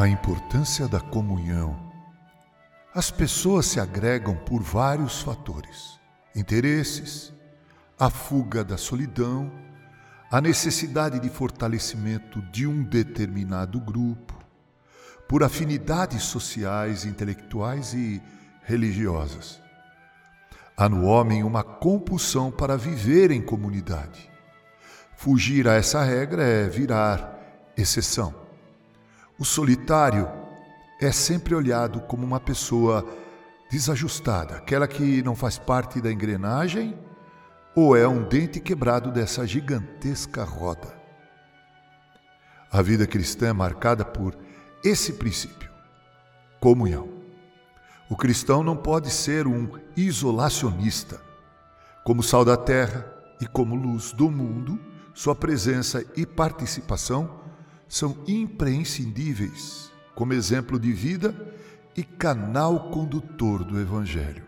[0.00, 1.76] A importância da comunhão.
[2.94, 5.98] As pessoas se agregam por vários fatores:
[6.36, 7.32] interesses,
[7.98, 9.50] a fuga da solidão,
[10.30, 14.38] a necessidade de fortalecimento de um determinado grupo,
[15.28, 18.22] por afinidades sociais, intelectuais e
[18.62, 19.60] religiosas.
[20.76, 24.30] Há no homem uma compulsão para viver em comunidade.
[25.16, 27.36] Fugir a essa regra é virar
[27.76, 28.37] exceção.
[29.38, 30.28] O solitário
[31.00, 33.06] é sempre olhado como uma pessoa
[33.70, 36.98] desajustada, aquela que não faz parte da engrenagem
[37.72, 40.92] ou é um dente quebrado dessa gigantesca roda.
[42.68, 44.36] A vida cristã é marcada por
[44.82, 45.70] esse princípio:
[46.58, 47.08] comunhão.
[48.10, 51.20] O cristão não pode ser um isolacionista.
[52.02, 53.06] Como sal da terra
[53.40, 54.80] e como luz do mundo,
[55.14, 57.46] sua presença e participação
[57.88, 61.34] são imprescindíveis como exemplo de vida
[61.96, 64.44] e canal condutor do Evangelho.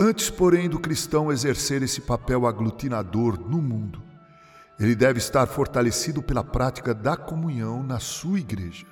[0.00, 4.02] Antes, porém, do cristão exercer esse papel aglutinador no mundo,
[4.78, 8.86] ele deve estar fortalecido pela prática da comunhão na sua igreja.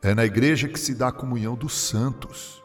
[0.00, 2.62] É na igreja que se dá a comunhão dos santos.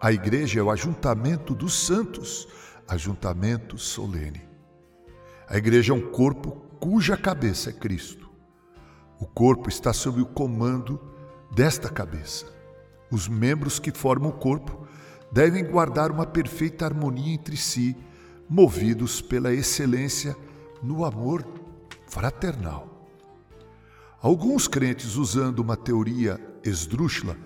[0.00, 2.48] A igreja é o ajuntamento dos santos,
[2.88, 4.42] ajuntamento solene.
[5.48, 8.31] A igreja é um corpo cuja cabeça é Cristo.
[9.22, 11.00] O corpo está sob o comando
[11.54, 12.44] desta cabeça.
[13.08, 14.84] Os membros que formam o corpo
[15.30, 17.96] devem guardar uma perfeita harmonia entre si,
[18.48, 20.36] movidos pela excelência
[20.82, 21.46] no amor
[22.08, 23.08] fraternal.
[24.20, 27.36] Alguns crentes, usando uma teoria esdrúxula,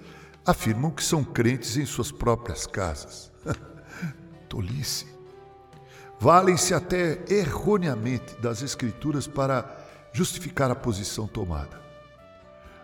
[0.46, 3.30] afirmam que são crentes em suas próprias casas.
[4.48, 5.04] Tolice.
[6.18, 9.84] Valem-se até erroneamente das Escrituras para
[10.16, 11.78] justificar a posição tomada.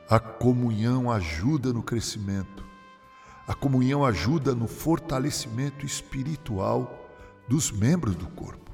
[0.07, 2.63] A comunhão ajuda no crescimento,
[3.49, 7.09] a comunhão ajuda no fortalecimento espiritual
[7.49, 8.71] dos membros do corpo.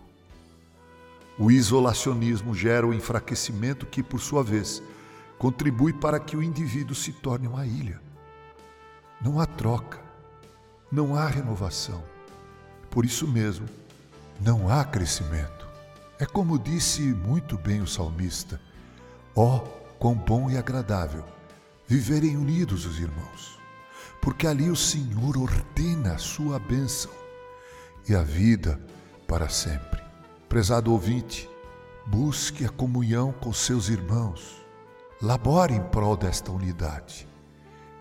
[1.38, 4.82] O isolacionismo gera o enfraquecimento que, por sua vez,
[5.38, 8.00] contribui para que o indivíduo se torne uma ilha.
[9.20, 10.00] Não há troca,
[10.90, 12.02] não há renovação.
[12.90, 13.68] Por isso mesmo,
[14.40, 15.57] não há crescimento.
[16.18, 18.60] É como disse muito bem o salmista:
[19.34, 19.60] ó, oh,
[19.98, 21.24] quão bom e agradável
[21.86, 23.58] viverem unidos os irmãos,
[24.20, 27.10] porque ali o Senhor ordena a sua bênção
[28.08, 28.80] e a vida
[29.26, 30.02] para sempre.
[30.48, 31.48] Prezado ouvinte,
[32.06, 34.58] busque a comunhão com seus irmãos
[35.20, 37.28] Labore em prol desta unidade.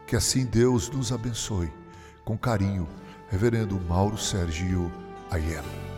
[0.06, 1.74] Que assim Deus nos abençoe.
[2.24, 2.88] Com carinho,
[3.28, 4.92] Reverendo Mauro Sergio
[5.32, 5.97] Aiello.